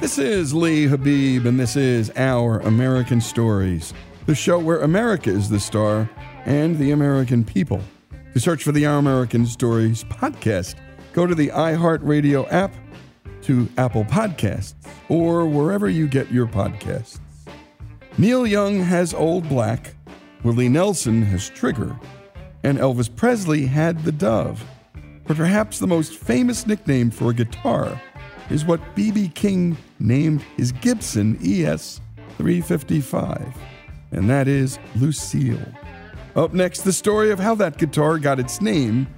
[0.00, 3.94] This is Lee Habib, and this is Our American Stories,
[4.26, 6.10] the show where America is the star
[6.44, 7.80] and the American people.
[8.34, 10.74] To search for the Our American Stories podcast,
[11.12, 12.74] go to the iHeartRadio app,
[13.42, 14.74] to Apple Podcasts,
[15.08, 17.20] or wherever you get your podcasts.
[18.16, 19.94] Neil Young has Old Black,
[20.44, 21.98] Willie Nelson has Trigger,
[22.62, 24.64] and Elvis Presley had the Dove.
[25.26, 28.00] But perhaps the most famous nickname for a guitar
[28.48, 29.28] is what B.B.
[29.34, 32.00] King named his Gibson ES
[32.36, 33.52] 355,
[34.12, 35.58] and that is Lucille.
[36.36, 39.08] Up next, the story of how that guitar got its name.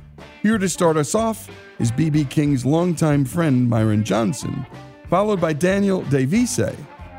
[0.43, 2.25] Here to start us off is B.B.
[2.25, 4.67] King's longtime friend Myron Johnson,
[5.09, 6.75] followed by Daniel de Vicé,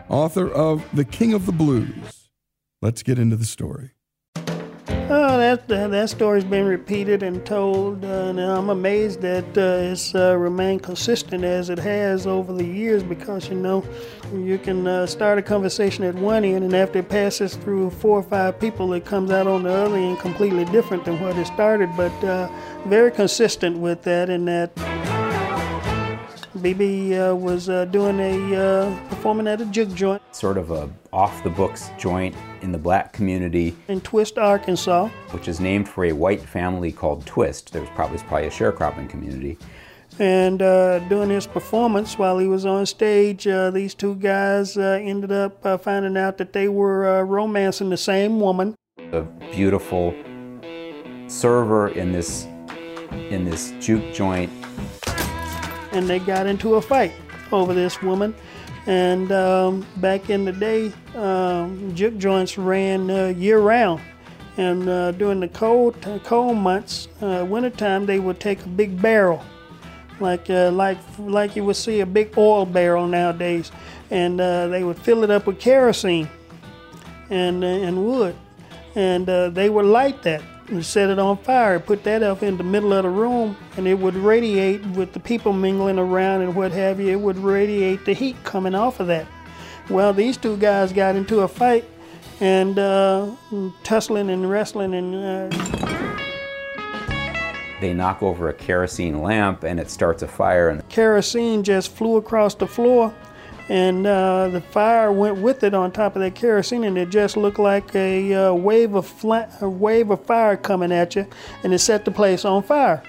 [0.09, 2.10] author of The King of the Blues.
[2.81, 3.91] Let's get into the story.
[5.13, 9.91] Oh, that that, that story's been repeated and told, uh, and I'm amazed that uh,
[9.91, 13.03] it's uh, remained consistent as it has over the years.
[13.03, 13.83] Because you know,
[14.33, 18.19] you can uh, start a conversation at one end, and after it passes through four
[18.19, 21.45] or five people, it comes out on the other end completely different than what it
[21.45, 21.89] started.
[21.95, 22.49] But uh,
[22.85, 25.00] very consistent with that, in that.
[26.61, 30.21] BB uh, was uh, doing a uh, performing at a juke joint.
[30.31, 35.47] Sort of a off the books joint in the black community in Twist, Arkansas, which
[35.47, 37.73] is named for a white family called Twist.
[37.73, 39.57] There was probably was probably a sharecropping community.
[40.19, 44.99] And uh, doing his performance while he was on stage, uh, these two guys uh,
[45.01, 48.75] ended up finding out that they were romancing the same woman.
[49.13, 49.21] A
[49.51, 50.13] beautiful
[51.27, 52.45] server in this
[53.29, 54.51] in this juke joint
[55.91, 57.13] and they got into a fight
[57.51, 58.33] over this woman.
[58.87, 64.01] And um, back in the day, um, juke joints ran uh, year round.
[64.57, 69.01] And uh, during the cold uh, cold months, uh, wintertime, they would take a big
[69.01, 69.41] barrel,
[70.19, 73.71] like uh, like like you would see a big oil barrel nowadays,
[74.09, 76.27] and uh, they would fill it up with kerosene
[77.29, 78.35] and uh, and wood,
[78.95, 82.63] and they would light that and set it on fire, put that up in the
[82.63, 86.71] middle of the room, and it would radiate with the people mingling around and what
[86.71, 87.09] have you.
[87.09, 89.27] It would radiate the heat coming off of that.
[89.89, 91.85] Well, these two guys got into a fight,
[92.39, 93.31] and uh,
[93.83, 95.15] tussling and wrestling and.
[95.15, 95.81] Uh,
[97.81, 100.69] they knock over a kerosene lamp and it starts a fire.
[100.69, 103.11] And kerosene just flew across the floor,
[103.71, 107.37] and uh, the fire went with it on top of that kerosene, and it just
[107.37, 111.25] looked like a uh, wave of fla- a wave of fire coming at you,
[111.63, 113.01] and it set the place on fire.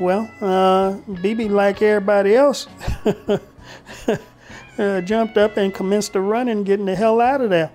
[0.00, 2.66] Well, uh, BB, like everybody else,
[4.78, 7.70] uh, jumped up and commenced to run and getting the hell out of there,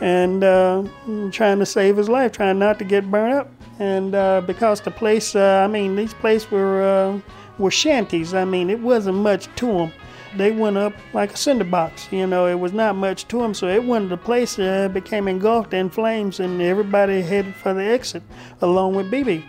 [0.00, 0.82] and uh,
[1.30, 4.90] trying to save his life, trying not to get burned up and uh, because the
[4.90, 7.20] place, I mean, these places were
[7.58, 8.32] were shanties.
[8.32, 9.92] I mean, it wasn't much to them.
[10.36, 12.08] They went up like a cinder box.
[12.10, 13.54] You know, it was not much to them.
[13.54, 17.82] So it went the place uh, became engulfed in flames, and everybody headed for the
[17.84, 18.22] exit
[18.60, 19.44] along with BB.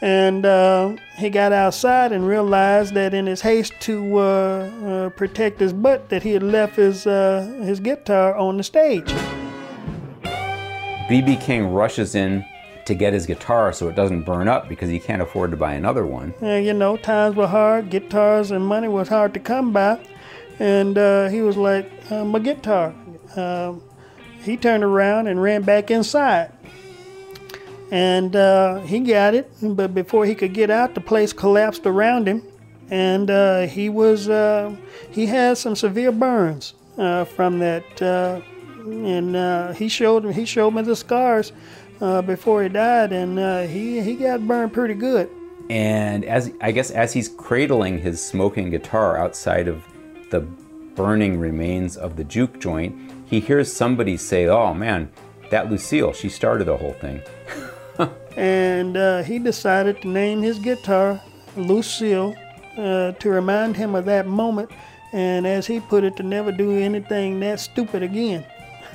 [0.00, 5.58] And uh, he got outside and realized that in his haste to uh, uh, protect
[5.58, 9.08] his butt, that he had left his uh, his guitar on the stage.
[11.08, 12.44] BB King rushes in
[12.84, 15.74] to get his guitar so it doesn't burn up because he can't afford to buy
[15.74, 16.32] another one.
[16.42, 19.98] Uh, you know, times were hard, guitars and money was hard to come by.
[20.58, 22.94] And uh, he was like, uh, my guitar.
[23.36, 23.82] Um,
[24.42, 26.52] he turned around and ran back inside.
[27.90, 32.28] And uh, he got it, but before he could get out, the place collapsed around
[32.28, 32.42] him.
[32.90, 34.74] And uh, he was, uh,
[35.10, 38.00] he had some severe burns from that.
[38.00, 41.52] and he showed he showed me the scars
[42.00, 45.28] uh, before he died, and uh, he he got burned pretty good.
[45.70, 49.84] And as I guess as he's cradling his smoking guitar outside of
[50.30, 50.40] the
[50.94, 52.94] burning remains of the juke joint,
[53.26, 55.10] he hears somebody say, "Oh man,
[55.50, 57.22] that Lucille, she started the whole thing."
[58.36, 61.20] and uh, he decided to name his guitar
[61.56, 62.34] Lucille
[62.76, 64.70] uh, to remind him of that moment,
[65.12, 68.44] and as he put it, to never do anything that stupid again.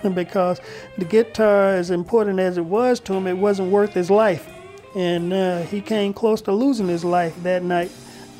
[0.13, 0.59] because
[0.97, 4.49] the guitar, as important as it was to him, it wasn't worth his life.
[4.95, 7.91] And uh, he came close to losing his life that night.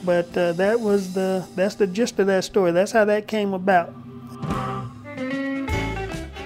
[0.06, 2.72] But uh, that was the that's the gist of that story.
[2.72, 3.94] That's how that came about.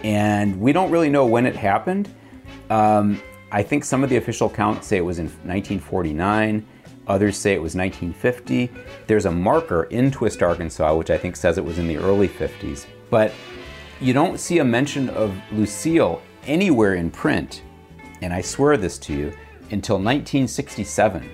[0.03, 2.09] And we don't really know when it happened.
[2.69, 3.21] Um,
[3.51, 6.65] I think some of the official accounts say it was in 1949.
[7.07, 8.69] Others say it was 1950.
[9.07, 12.27] There's a marker in Twist, Arkansas, which I think says it was in the early
[12.27, 12.85] 50s.
[13.09, 13.31] But
[14.01, 17.63] you don't see a mention of Lucille anywhere in print,
[18.21, 19.27] and I swear this to you,
[19.71, 21.29] until 1967,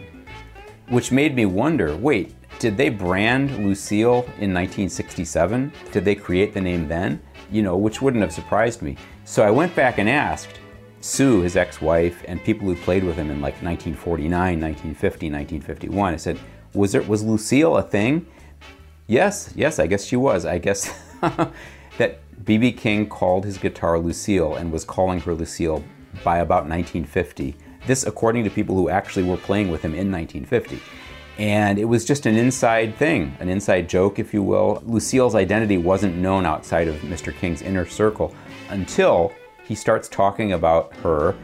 [0.89, 5.71] which made me wonder wait, did they brand Lucille in 1967?
[5.91, 7.21] Did they create the name then?
[7.51, 8.97] You know, which wouldn't have surprised me.
[9.25, 10.59] So I went back and asked
[11.01, 16.13] Sue, his ex wife, and people who played with him in like 1949, 1950, 1951.
[16.13, 16.39] I said,
[16.73, 18.25] was, there, was Lucille a thing?
[19.07, 20.45] Yes, yes, I guess she was.
[20.45, 20.93] I guess
[21.97, 22.71] that B.B.
[22.71, 25.83] King called his guitar Lucille and was calling her Lucille
[26.23, 27.55] by about 1950.
[27.87, 30.81] This, according to people who actually were playing with him in 1950.
[31.37, 34.83] And it was just an inside thing, an inside joke, if you will.
[34.85, 37.35] Lucille's identity wasn't known outside of Mr.
[37.35, 38.35] King's inner circle
[38.69, 39.33] until
[39.63, 41.35] he starts talking about her,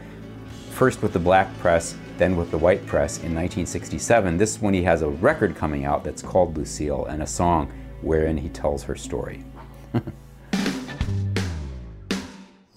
[0.70, 4.36] first with the black press, then with the white press in 1967.
[4.36, 7.72] This is when he has a record coming out that's called Lucille and a song
[8.02, 9.42] wherein he tells her story.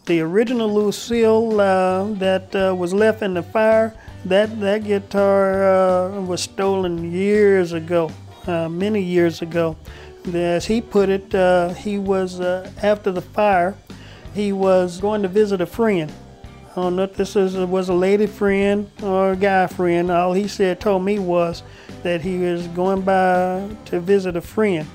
[0.05, 3.95] the original Lucille uh, that uh, was left in the fire,
[4.25, 8.11] that, that guitar uh, was stolen years ago,
[8.47, 9.75] uh, many years ago.
[10.33, 13.75] As he put it, uh, he was, uh, after the fire,
[14.33, 16.11] he was going to visit a friend.
[16.71, 20.09] I don't know if this is, was a lady friend or a guy friend.
[20.09, 21.61] All he said, told me was
[22.01, 24.87] that he was going by to visit a friend.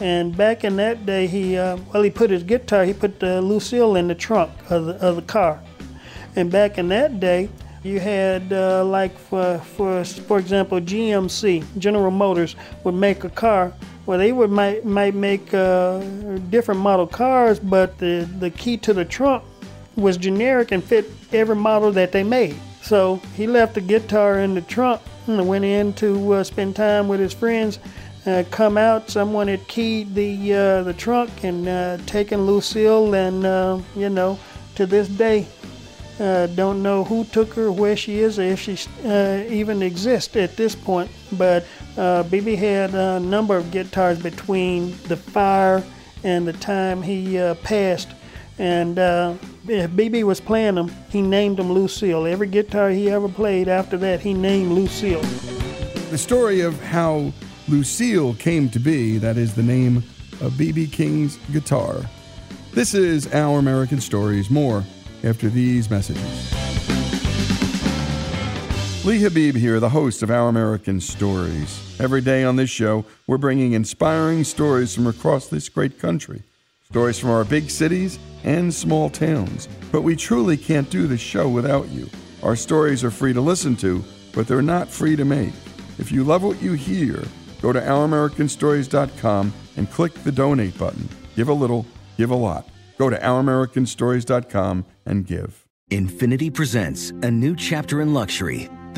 [0.00, 3.40] And back in that day, he uh, well, he put his guitar, he put the
[3.42, 5.60] Lucille in the trunk of the, of the car.
[6.36, 7.48] And back in that day,
[7.82, 13.72] you had uh, like for for for example, GMC, General Motors would make a car.
[14.06, 15.98] Well, they would might might make uh,
[16.50, 19.42] different model cars, but the the key to the trunk
[19.96, 22.56] was generic and fit every model that they made.
[22.82, 27.08] So he left the guitar in the trunk and went in to uh, spend time
[27.08, 27.80] with his friends
[28.28, 29.08] uh, come out.
[29.08, 34.38] Someone had keyed the uh, the trunk and uh, taken Lucille, and uh, you know,
[34.74, 35.46] to this day,
[36.20, 40.36] uh, don't know who took her, where she is, or if she uh, even exists
[40.36, 41.10] at this point.
[41.32, 41.66] But
[41.96, 45.82] BB had a number of guitars between the fire
[46.22, 48.08] and the time he passed.
[48.58, 52.26] And if BB was playing them, he named them Lucille.
[52.26, 55.22] Every guitar he ever played after that, he named Lucille.
[56.10, 57.32] The story of how
[57.68, 59.98] Lucille came to be, that is the name
[60.40, 60.86] of B.B.
[60.86, 62.00] King's guitar.
[62.72, 64.48] This is Our American Stories.
[64.48, 64.84] More
[65.22, 66.54] after these messages.
[69.04, 72.00] Lee Habib here, the host of Our American Stories.
[72.00, 76.42] Every day on this show, we're bringing inspiring stories from across this great country.
[76.84, 79.68] Stories from our big cities and small towns.
[79.92, 82.08] But we truly can't do this show without you.
[82.42, 85.52] Our stories are free to listen to, but they're not free to make.
[85.98, 87.24] If you love what you hear,
[87.60, 91.08] go to OurAmericanStories.com and click the donate button.
[91.36, 91.86] Give a little,
[92.16, 92.68] give a lot.
[92.98, 95.64] Go to OurAmericanStories.com and give.
[95.90, 98.68] Infiniti presents a new chapter in luxury,